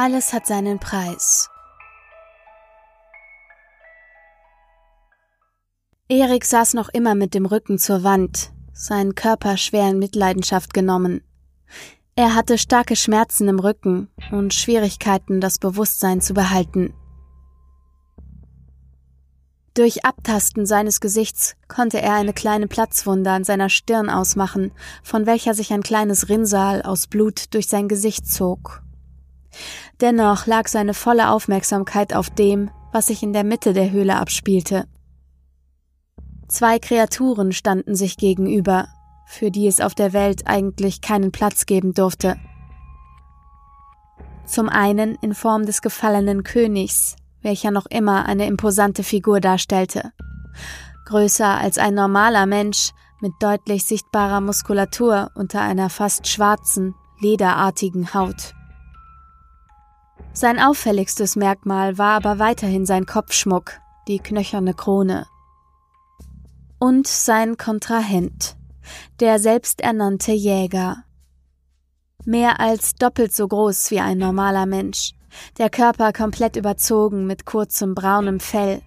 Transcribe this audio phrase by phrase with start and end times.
[0.00, 1.50] Alles hat seinen Preis.
[6.08, 11.22] Erik saß noch immer mit dem Rücken zur Wand, sein Körper schwer in Mitleidenschaft genommen.
[12.14, 16.94] Er hatte starke Schmerzen im Rücken und Schwierigkeiten, das Bewusstsein zu behalten.
[19.74, 24.70] Durch Abtasten seines Gesichts konnte er eine kleine Platzwunde an seiner Stirn ausmachen,
[25.02, 28.84] von welcher sich ein kleines Rinnsal aus Blut durch sein Gesicht zog.
[30.00, 34.86] Dennoch lag seine volle Aufmerksamkeit auf dem, was sich in der Mitte der Höhle abspielte.
[36.46, 38.88] Zwei Kreaturen standen sich gegenüber,
[39.26, 42.36] für die es auf der Welt eigentlich keinen Platz geben durfte.
[44.46, 50.12] Zum einen in Form des gefallenen Königs, welcher noch immer eine imposante Figur darstellte.
[51.04, 58.54] Größer als ein normaler Mensch, mit deutlich sichtbarer Muskulatur unter einer fast schwarzen, lederartigen Haut.
[60.38, 65.26] Sein auffälligstes Merkmal war aber weiterhin sein Kopfschmuck, die knöcherne Krone.
[66.78, 68.56] Und sein Kontrahent,
[69.18, 70.98] der selbsternannte Jäger.
[72.24, 75.10] Mehr als doppelt so groß wie ein normaler Mensch,
[75.58, 78.80] der Körper komplett überzogen mit kurzem braunem Fell.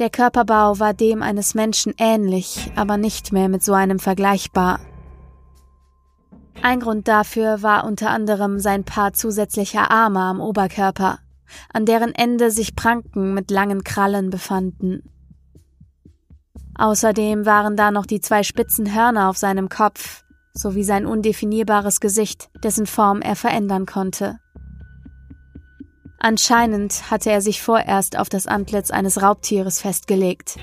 [0.00, 4.80] Der Körperbau war dem eines Menschen ähnlich, aber nicht mehr mit so einem vergleichbar.
[6.64, 11.18] Ein Grund dafür war unter anderem sein Paar zusätzlicher Arme am Oberkörper,
[11.70, 15.02] an deren Ende sich Pranken mit langen Krallen befanden.
[16.74, 22.48] Außerdem waren da noch die zwei spitzen Hörner auf seinem Kopf, sowie sein undefinierbares Gesicht,
[22.62, 24.38] dessen Form er verändern konnte.
[26.18, 30.56] Anscheinend hatte er sich vorerst auf das Antlitz eines Raubtieres festgelegt.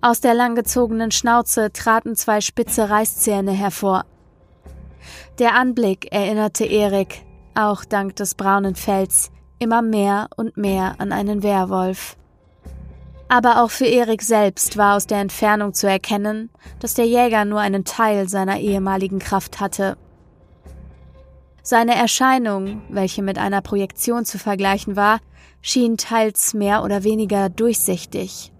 [0.00, 4.04] Aus der langgezogenen Schnauze traten zwei spitze Reißzähne hervor.
[5.38, 7.22] Der Anblick erinnerte Erik,
[7.54, 12.16] auch dank des braunen Fells, immer mehr und mehr an einen Werwolf.
[13.28, 16.50] Aber auch für Erik selbst war aus der Entfernung zu erkennen,
[16.80, 19.96] dass der Jäger nur einen Teil seiner ehemaligen Kraft hatte.
[21.62, 25.20] Seine Erscheinung, welche mit einer Projektion zu vergleichen war,
[25.62, 28.52] schien teils mehr oder weniger durchsichtig.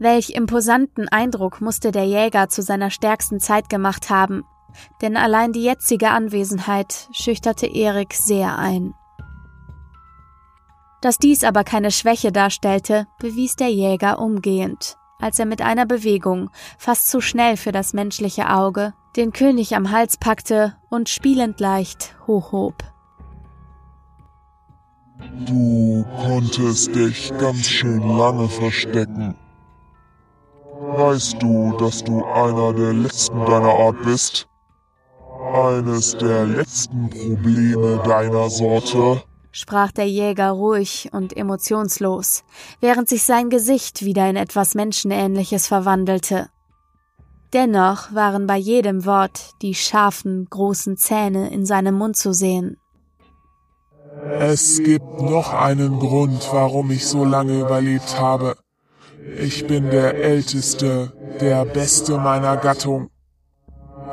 [0.00, 4.44] Welch imposanten Eindruck musste der Jäger zu seiner stärksten Zeit gemacht haben,
[5.02, 8.94] denn allein die jetzige Anwesenheit schüchterte Erik sehr ein.
[11.00, 16.50] Dass dies aber keine Schwäche darstellte, bewies der Jäger umgehend, als er mit einer Bewegung,
[16.76, 22.16] fast zu schnell für das menschliche Auge, den König am Hals packte und spielend leicht
[22.26, 22.74] hochhob.
[25.46, 29.34] Du konntest dich ganz schön lange verstecken.
[30.80, 34.48] Weißt du, dass du einer der letzten deiner Art bist?
[35.54, 39.22] Eines der letzten Probleme deiner Sorte?
[39.50, 42.44] sprach der Jäger ruhig und emotionslos,
[42.80, 46.48] während sich sein Gesicht wieder in etwas Menschenähnliches verwandelte.
[47.52, 52.76] Dennoch waren bei jedem Wort die scharfen, großen Zähne in seinem Mund zu sehen.
[54.38, 58.56] Es gibt noch einen Grund, warum ich so lange überlebt habe.
[59.38, 63.10] Ich bin der Älteste, der Beste meiner Gattung.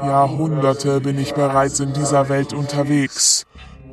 [0.03, 3.45] Jahrhunderte bin ich bereits in dieser Welt unterwegs.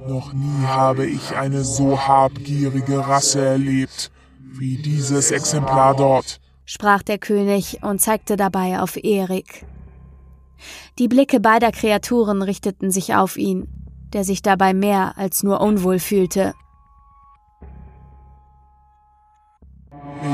[0.07, 4.11] Noch nie habe ich eine so habgierige Rasse erlebt
[4.55, 9.67] wie dieses Exemplar dort sprach der König und zeigte dabei auf Erik.
[10.99, 13.69] Die Blicke beider Kreaturen richteten sich auf ihn,
[14.13, 16.55] der sich dabei mehr als nur unwohl fühlte.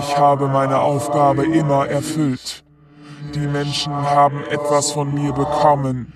[0.01, 2.65] Ich habe meine Aufgabe immer erfüllt.
[3.35, 6.13] Die Menschen haben etwas von mir bekommen.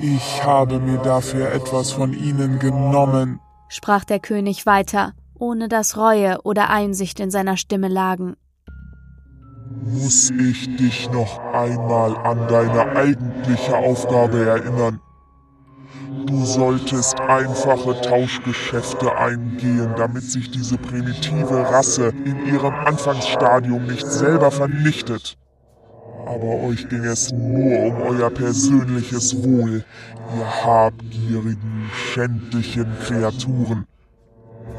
[0.00, 6.38] Ich habe mir dafür etwas von ihnen genommen, sprach der König weiter, ohne dass Reue
[6.42, 8.36] oder Einsicht in seiner Stimme lagen
[9.86, 15.00] muss ich dich noch einmal an deine eigentliche Aufgabe erinnern.
[16.26, 24.50] Du solltest einfache Tauschgeschäfte eingehen, damit sich diese primitive Rasse in ihrem Anfangsstadium nicht selber
[24.50, 25.38] vernichtet.
[26.26, 29.84] Aber euch ging es nur um euer persönliches Wohl,
[30.36, 33.86] ihr habgierigen, schändlichen Kreaturen.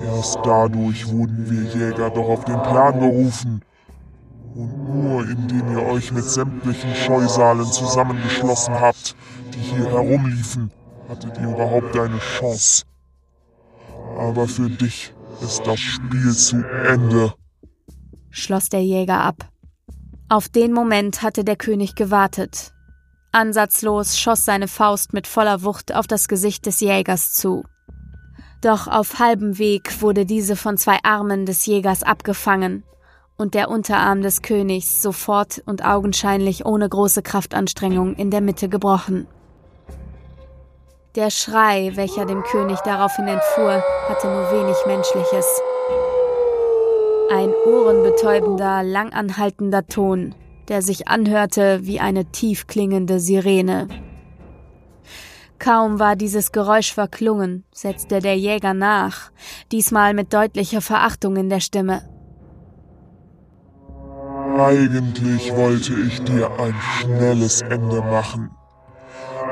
[0.03, 3.61] Erst dadurch wurden wir Jäger doch auf den Plan gerufen,
[4.55, 9.15] und nur indem ihr euch mit sämtlichen Scheusalen zusammengeschlossen habt,
[9.53, 10.71] die hier herumliefen,
[11.07, 12.83] hattet ihr überhaupt eine Chance.
[14.17, 16.57] Aber für dich ist das Spiel zu
[16.87, 17.33] Ende,
[18.31, 19.49] schloss der Jäger ab.
[20.29, 22.73] Auf den Moment hatte der König gewartet.
[23.31, 27.63] Ansatzlos schoss seine Faust mit voller Wucht auf das Gesicht des Jägers zu.
[28.61, 32.83] Doch auf halbem Weg wurde diese von zwei Armen des Jägers abgefangen
[33.37, 39.27] und der Unterarm des Königs sofort und augenscheinlich ohne große Kraftanstrengung in der Mitte gebrochen.
[41.15, 45.61] Der Schrei, welcher dem König daraufhin entfuhr, hatte nur wenig Menschliches.
[47.29, 50.33] Ein ohrenbetäubender, langanhaltender Ton,
[50.69, 53.89] der sich anhörte wie eine tiefklingende Sirene.
[55.59, 59.31] Kaum war dieses Geräusch verklungen, setzte der Jäger nach,
[59.73, 62.01] diesmal mit deutlicher Verachtung in der Stimme.
[64.57, 68.51] Eigentlich wollte ich dir ein schnelles Ende machen.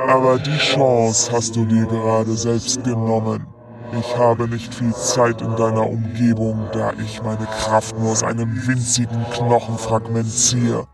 [0.07, 3.47] Aber die Chance hast du dir gerade selbst genommen.
[3.93, 8.67] Ich habe nicht viel Zeit in deiner Umgebung, da ich meine Kraft nur aus einem
[8.67, 10.85] winzigen Knochenfragment ziehe.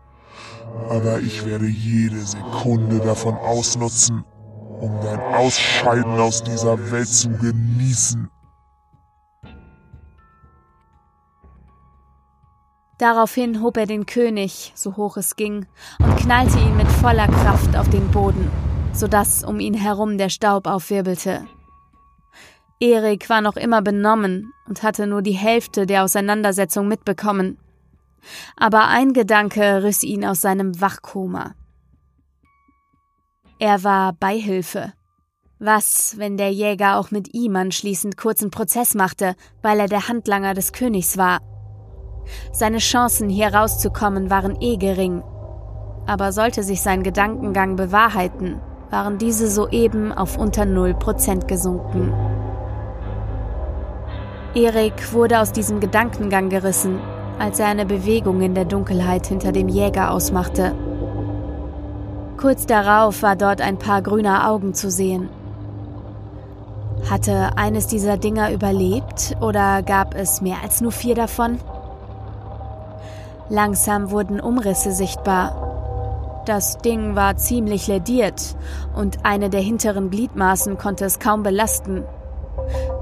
[0.88, 4.24] Aber ich werde jede Sekunde davon ausnutzen,
[4.80, 8.30] um dein Ausscheiden aus dieser Welt zu genießen.
[12.98, 15.66] Daraufhin hob er den König, so hoch es ging,
[15.98, 18.48] und knallte ihn mit voller Kraft auf den Boden,
[18.92, 21.48] so dass um ihn herum der Staub aufwirbelte.
[22.82, 27.56] Erik war noch immer benommen und hatte nur die Hälfte der Auseinandersetzung mitbekommen.
[28.56, 31.54] Aber ein Gedanke riss ihn aus seinem Wachkoma.
[33.60, 34.94] Er war Beihilfe.
[35.60, 40.54] Was, wenn der Jäger auch mit ihm anschließend kurzen Prozess machte, weil er der Handlanger
[40.54, 41.38] des Königs war?
[42.50, 45.22] Seine Chancen, hier rauszukommen, waren eh gering.
[46.06, 52.12] Aber sollte sich sein Gedankengang bewahrheiten, waren diese soeben auf unter 0% gesunken.
[54.54, 57.00] Erik wurde aus diesem Gedankengang gerissen,
[57.38, 60.74] als er eine Bewegung in der Dunkelheit hinter dem Jäger ausmachte.
[62.36, 65.30] Kurz darauf war dort ein paar grüner Augen zu sehen.
[67.08, 71.58] Hatte eines dieser Dinger überlebt oder gab es mehr als nur vier davon?
[73.48, 76.42] Langsam wurden Umrisse sichtbar.
[76.44, 78.54] Das Ding war ziemlich lediert
[78.94, 82.04] und eine der hinteren Gliedmaßen konnte es kaum belasten.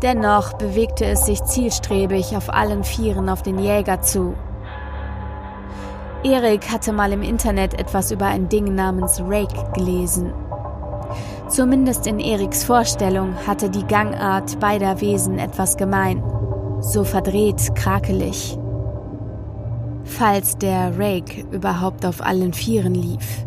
[0.03, 4.35] Dennoch bewegte es sich zielstrebig auf allen Vieren auf den Jäger zu.
[6.23, 10.33] Erik hatte mal im Internet etwas über ein Ding namens Rake gelesen.
[11.49, 16.23] Zumindest in Eriks Vorstellung hatte die Gangart beider Wesen etwas gemein.
[16.81, 18.59] So verdreht, krakelig
[20.11, 23.47] falls der Rake überhaupt auf allen Vieren lief.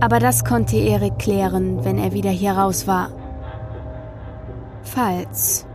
[0.00, 3.10] Aber das konnte Erik klären, wenn er wieder hier raus war.
[4.84, 5.66] Falls.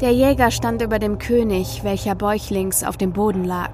[0.00, 3.72] Der Jäger stand über dem König, welcher bäuchlings auf dem Boden lag.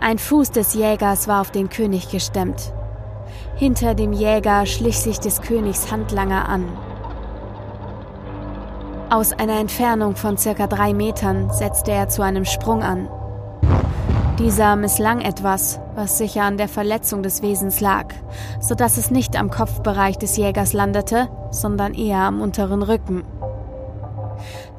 [0.00, 2.72] Ein Fuß des Jägers war auf den König gestemmt.
[3.56, 6.66] Hinter dem Jäger schlich sich des Königs Handlanger an.
[9.10, 13.08] Aus einer Entfernung von circa drei Metern setzte er zu einem Sprung an.
[14.38, 18.14] Dieser misslang etwas, was sicher an der Verletzung des Wesens lag,
[18.60, 23.24] so dass es nicht am Kopfbereich des Jägers landete, sondern eher am unteren Rücken.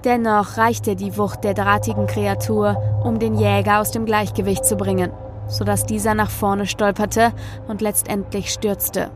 [0.06, 5.12] Dennoch reichte die Wucht der drahtigen Kreatur, um den Jäger aus dem Gleichgewicht zu bringen,
[5.48, 7.34] so dass dieser nach vorne stolperte
[7.68, 9.12] und letztendlich stürzte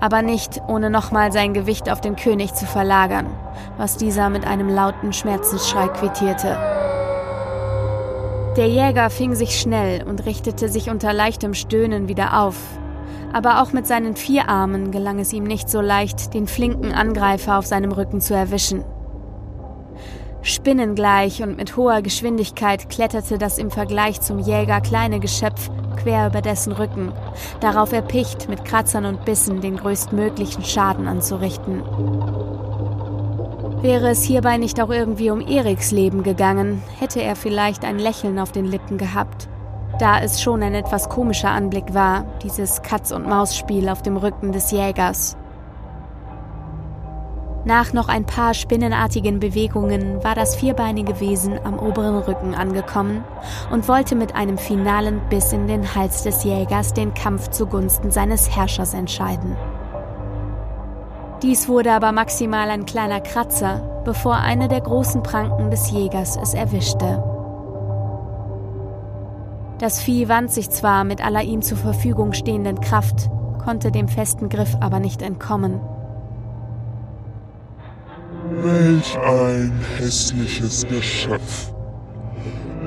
[0.00, 3.26] aber nicht ohne nochmal sein Gewicht auf den König zu verlagern,
[3.76, 6.85] was dieser mit einem lauten Schmerzensschrei quittierte.
[8.56, 12.56] Der Jäger fing sich schnell und richtete sich unter leichtem Stöhnen wieder auf,
[13.34, 17.58] aber auch mit seinen vier Armen gelang es ihm nicht so leicht, den flinken Angreifer
[17.58, 18.82] auf seinem Rücken zu erwischen.
[20.40, 26.40] Spinnengleich und mit hoher Geschwindigkeit kletterte das im Vergleich zum Jäger kleine Geschöpf quer über
[26.40, 27.12] dessen Rücken,
[27.60, 31.82] darauf erpicht, mit Kratzern und Bissen den größtmöglichen Schaden anzurichten.
[33.82, 38.38] Wäre es hierbei nicht auch irgendwie um Eriks Leben gegangen, hätte er vielleicht ein Lächeln
[38.38, 39.48] auf den Lippen gehabt,
[39.98, 45.36] da es schon ein etwas komischer Anblick war, dieses Katz-und-Maus-Spiel auf dem Rücken des Jägers.
[47.66, 53.24] Nach noch ein paar spinnenartigen Bewegungen war das vierbeinige Wesen am oberen Rücken angekommen
[53.72, 58.56] und wollte mit einem finalen Biss in den Hals des Jägers den Kampf zugunsten seines
[58.56, 59.56] Herrschers entscheiden.
[61.42, 66.54] Dies wurde aber maximal ein kleiner Kratzer, bevor eine der großen Pranken des Jägers es
[66.54, 67.22] erwischte.
[69.78, 73.28] Das Vieh wand sich zwar mit aller ihm zur Verfügung stehenden Kraft,
[73.62, 75.80] konnte dem festen Griff aber nicht entkommen.
[78.62, 81.72] Welch ein hässliches Geschöpf.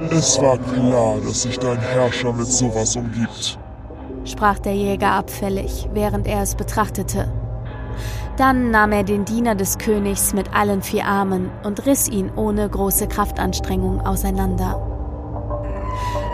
[0.09, 3.59] Es war klar, dass sich dein Herrscher mit sowas umgibt,
[4.23, 7.31] sprach der Jäger abfällig, während er es betrachtete.
[8.37, 12.69] Dann nahm er den Diener des Königs mit allen vier Armen und riss ihn ohne
[12.69, 14.81] große Kraftanstrengung auseinander.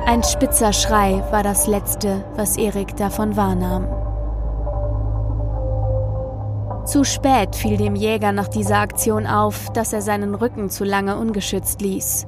[0.06, 3.88] Ein spitzer Schrei war das Letzte, was Erik davon wahrnahm.
[6.86, 11.18] Zu spät fiel dem Jäger nach dieser Aktion auf, dass er seinen Rücken zu lange
[11.18, 12.28] ungeschützt ließ.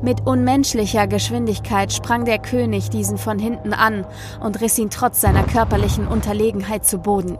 [0.00, 4.06] Mit unmenschlicher Geschwindigkeit sprang der König diesen von hinten an
[4.40, 7.38] und riss ihn trotz seiner körperlichen Unterlegenheit zu Boden.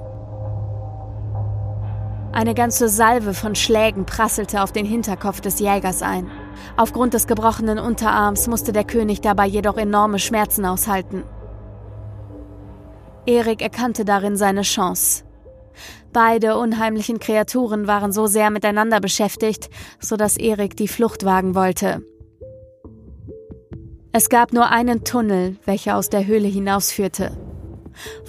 [2.33, 6.31] Eine ganze Salve von Schlägen prasselte auf den Hinterkopf des Jägers ein.
[6.79, 11.25] Aufgrund des gebrochenen Unterarms musste der König dabei jedoch enorme Schmerzen aushalten.
[13.27, 15.25] Erik erkannte darin seine Chance.
[16.15, 19.69] Beide unheimlichen Kreaturen waren so sehr miteinander beschäftigt,
[20.01, 22.03] so dass Erik die Flucht wagen wollte.
[24.13, 27.52] Es gab nur einen Tunnel, welcher aus der Höhle hinausführte.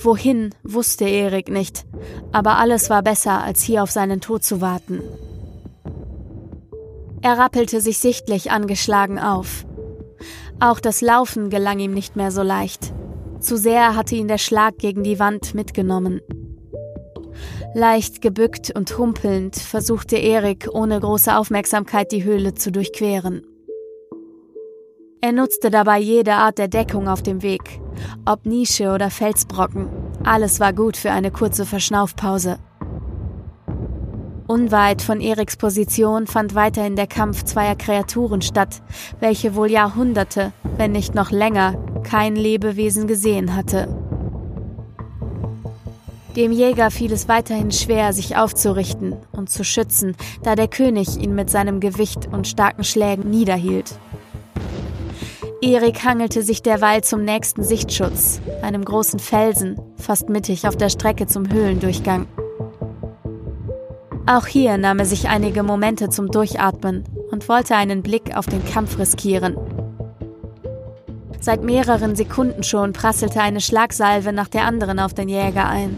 [0.02, 1.86] Wohin, wusste Erik nicht,
[2.32, 5.02] aber alles war besser, als hier auf seinen Tod zu warten.
[7.22, 9.66] Er rappelte sich sichtlich angeschlagen auf.
[10.60, 12.94] Auch das Laufen gelang ihm nicht mehr so leicht.
[13.40, 16.22] Zu sehr hatte ihn der Schlag gegen die Wand mitgenommen.
[17.74, 23.42] Leicht gebückt und humpelnd versuchte Erik ohne große Aufmerksamkeit die Höhle zu durchqueren.
[25.24, 27.80] Er nutzte dabei jede Art der Deckung auf dem Weg,
[28.26, 29.88] ob Nische oder Felsbrocken.
[30.26, 32.58] Alles war gut für eine kurze Verschnaufpause.
[34.48, 38.82] Unweit von Eriks Position fand weiterhin der Kampf zweier Kreaturen statt,
[39.22, 43.88] welche wohl Jahrhunderte, wenn nicht noch länger, kein Lebewesen gesehen hatte.
[46.36, 51.34] Dem Jäger fiel es weiterhin schwer, sich aufzurichten und zu schützen, da der König ihn
[51.34, 53.98] mit seinem Gewicht und starken Schlägen niederhielt.
[55.64, 61.26] Erik hangelte sich derweil zum nächsten Sichtschutz, einem großen Felsen, fast mittig auf der Strecke
[61.26, 62.28] zum Höhlendurchgang.
[64.26, 68.66] Auch hier nahm er sich einige Momente zum Durchatmen und wollte einen Blick auf den
[68.66, 69.56] Kampf riskieren.
[71.40, 75.96] Seit mehreren Sekunden schon prasselte eine Schlagsalve nach der anderen auf den Jäger ein.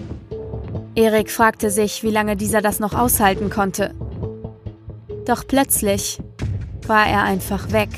[0.94, 3.96] Erik fragte sich, wie lange dieser das noch aushalten konnte.
[5.26, 6.20] Doch plötzlich
[6.86, 7.90] war er einfach weg.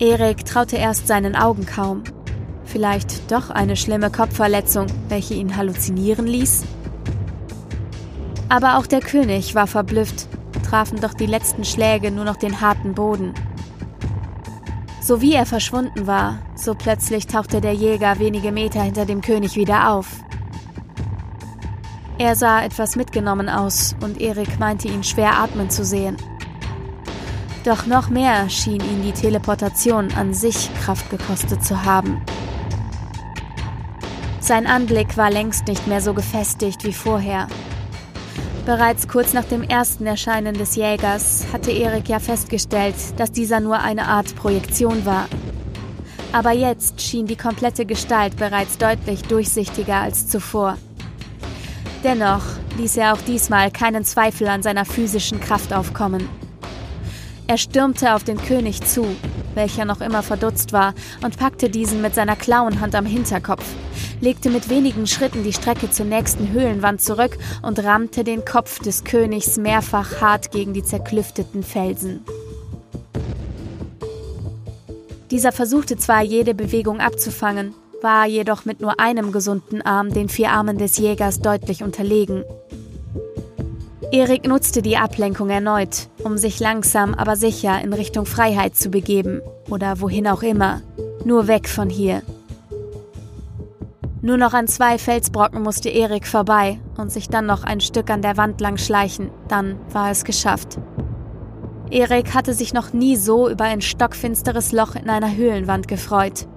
[0.00, 2.04] Erik traute erst seinen Augen kaum.
[2.64, 6.64] Vielleicht doch eine schlimme Kopfverletzung, welche ihn halluzinieren ließ?
[8.48, 10.28] Aber auch der König war verblüfft,
[10.68, 13.34] trafen doch die letzten Schläge nur noch den harten Boden.
[15.00, 19.56] So wie er verschwunden war, so plötzlich tauchte der Jäger wenige Meter hinter dem König
[19.56, 20.06] wieder auf.
[22.18, 26.16] Er sah etwas mitgenommen aus und Erik meinte ihn schwer atmen zu sehen.
[27.68, 32.22] Doch noch mehr schien ihn die Teleportation an sich Kraft gekostet zu haben.
[34.40, 37.46] Sein Anblick war längst nicht mehr so gefestigt wie vorher.
[38.64, 43.78] Bereits kurz nach dem ersten Erscheinen des Jägers hatte Erik ja festgestellt, dass dieser nur
[43.80, 45.28] eine Art Projektion war.
[46.32, 50.78] Aber jetzt schien die komplette Gestalt bereits deutlich durchsichtiger als zuvor.
[52.02, 52.44] Dennoch
[52.78, 56.47] ließ er auch diesmal keinen Zweifel an seiner physischen Kraft aufkommen.
[57.48, 59.06] Er stürmte auf den König zu,
[59.54, 60.92] welcher noch immer verdutzt war,
[61.24, 63.64] und packte diesen mit seiner Klauenhand am Hinterkopf,
[64.20, 69.02] legte mit wenigen Schritten die Strecke zur nächsten Höhlenwand zurück und rammte den Kopf des
[69.02, 72.22] Königs mehrfach hart gegen die zerklüfteten Felsen.
[75.30, 80.50] Dieser versuchte zwar jede Bewegung abzufangen, war jedoch mit nur einem gesunden Arm den vier
[80.50, 82.44] Armen des Jägers deutlich unterlegen.
[84.10, 89.42] Erik nutzte die Ablenkung erneut, um sich langsam aber sicher in Richtung Freiheit zu begeben
[89.68, 90.80] oder wohin auch immer,
[91.26, 92.22] nur weg von hier.
[94.22, 98.22] Nur noch an zwei Felsbrocken musste Erik vorbei und sich dann noch ein Stück an
[98.22, 100.78] der Wand lang schleichen, dann war es geschafft.
[101.90, 106.48] Erik hatte sich noch nie so über ein stockfinsteres Loch in einer Höhlenwand gefreut.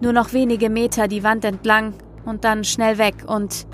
[0.00, 1.92] Nur noch wenige Meter die Wand entlang
[2.24, 3.66] und dann schnell weg und...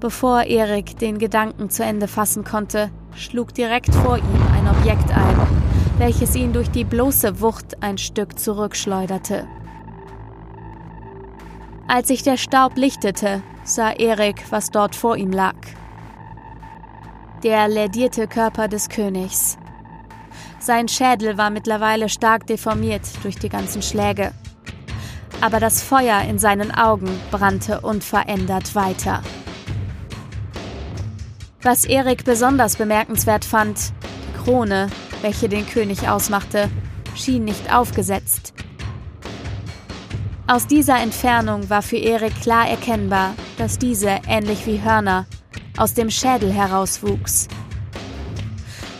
[0.00, 5.40] Bevor Erik den Gedanken zu Ende fassen konnte, schlug direkt vor ihm ein Objekt ein,
[5.98, 9.46] welches ihn durch die bloße Wucht ein Stück zurückschleuderte.
[11.86, 15.56] Als sich der Staub lichtete, sah Erik, was dort vor ihm lag.
[17.42, 19.58] Der lädierte Körper des Königs.
[20.58, 24.32] Sein Schädel war mittlerweile stark deformiert durch die ganzen Schläge
[25.44, 29.22] aber das Feuer in seinen Augen brannte unverändert weiter.
[31.64, 34.90] Was Erik besonders bemerkenswert fand, die Krone,
[35.22, 36.68] welche den König ausmachte,
[37.16, 38.52] schien nicht aufgesetzt.
[40.46, 45.24] Aus dieser Entfernung war für Erik klar erkennbar, dass diese, ähnlich wie Hörner,
[45.78, 47.48] aus dem Schädel herauswuchs.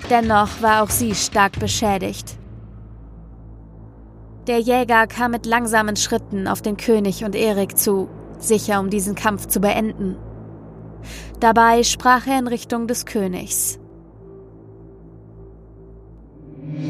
[0.09, 2.39] Dennoch war auch sie stark beschädigt.
[4.47, 9.15] Der Jäger kam mit langsamen Schritten auf den König und Erik zu, sicher um diesen
[9.15, 10.17] Kampf zu beenden.
[11.41, 13.79] Dabei sprach er in Richtung des Königs.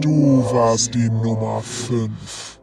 [0.00, 2.60] Du warst die Nummer 5.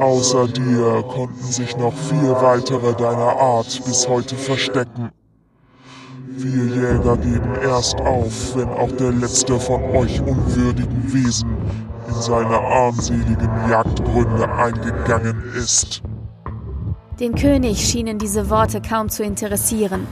[0.00, 5.10] Außer dir konnten sich noch vier weitere deiner Art bis heute verstecken.
[6.36, 11.56] Wir Jäger geben erst auf, wenn auch der letzte von euch unwürdigen Wesen
[12.08, 16.02] in seine armseligen Jagdgründe eingegangen ist.
[17.20, 20.06] Den König schienen diese Worte kaum zu interessieren.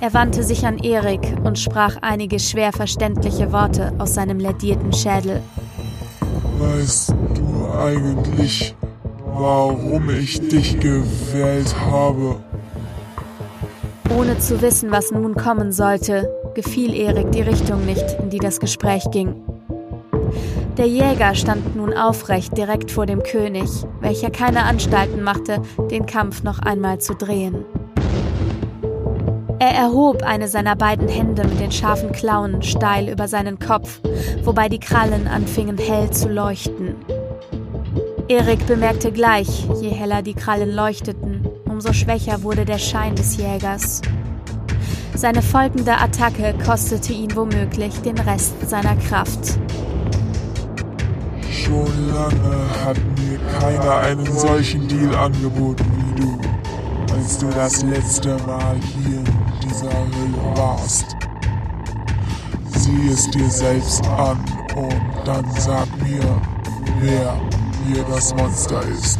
[0.00, 5.42] Er wandte sich an Erik und sprach einige schwer verständliche Worte aus seinem ledierten Schädel.
[6.58, 8.74] Weißt du eigentlich,
[9.24, 12.36] warum ich dich gewählt habe?
[14.16, 18.60] Ohne zu wissen, was nun kommen sollte, gefiel Erik die Richtung nicht, in die das
[18.60, 19.34] Gespräch ging.
[20.76, 23.68] Der Jäger stand nun aufrecht direkt vor dem König,
[24.00, 27.64] welcher keine Anstalten machte, den Kampf noch einmal zu drehen.
[29.58, 34.00] Er erhob eine seiner beiden Hände mit den scharfen Klauen steil über seinen Kopf,
[34.44, 36.94] wobei die Krallen anfingen hell zu leuchten.
[38.28, 44.02] Erik bemerkte gleich, je heller die Krallen leuchteten, umso schwächer wurde der Schein des Jägers.
[45.14, 49.58] Seine folgende Attacke kostete ihn womöglich den Rest seiner Kraft.
[51.50, 56.38] Schon lange hat mir keiner einen solchen Deal angeboten wie du,
[57.14, 59.25] als du das letzte Mal hier
[59.82, 61.16] Hölle warst.
[62.74, 64.38] Sieh es dir selbst an
[64.76, 66.22] und dann sag mir,
[67.00, 67.40] wer
[67.86, 69.18] hier das Monster ist.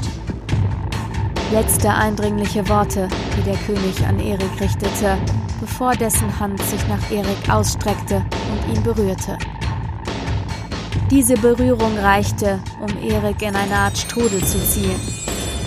[1.53, 5.17] Letzte eindringliche Worte, die der König an Erik richtete,
[5.61, 9.39] bevor dessen Hand sich nach Erik ausstreckte und ihn berührte.
[11.11, 15.01] Diese Berührung reichte, um Erik in eine Art Strudel zu ziehen.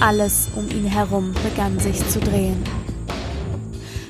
[0.02, 2.62] Alles um ihn herum begann sich zu drehen.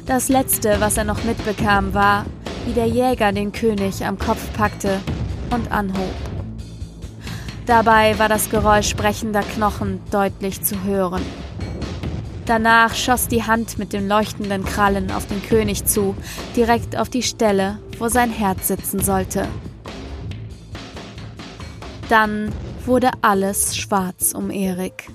[0.09, 2.25] Das Letzte, was er noch mitbekam, war,
[2.65, 4.99] wie der Jäger den König am Kopf packte
[5.51, 6.09] und anhob.
[7.67, 11.21] Dabei war das Geräusch brechender Knochen deutlich zu hören.
[12.47, 16.15] Danach schoss die Hand mit den leuchtenden Krallen auf den König zu,
[16.55, 19.47] direkt auf die Stelle, wo sein Herz sitzen sollte.
[22.09, 22.51] Dann
[22.83, 25.11] wurde alles schwarz um Erik.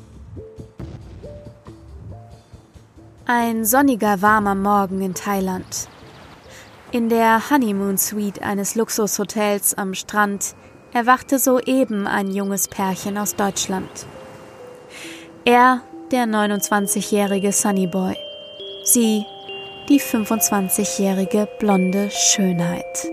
[3.26, 5.88] Ein sonniger, warmer Morgen in Thailand.
[6.92, 10.54] In der Honeymoon Suite eines Luxushotels am Strand
[10.92, 13.88] erwachte soeben ein junges Pärchen aus Deutschland.
[15.46, 18.14] Er der 29-jährige Sunnyboy.
[18.84, 19.24] Sie,
[19.88, 23.08] die 25-jährige blonde Schönheit.